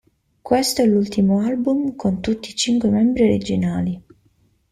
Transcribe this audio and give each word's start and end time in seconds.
Questo 0.41 0.81
è 0.81 0.85
l'ultimo 0.87 1.41
album 1.41 1.95
con 1.95 2.21
tutti 2.21 2.49
i 2.49 2.55
cinque 2.55 2.89
membri 2.89 3.21
originali. 3.21 4.03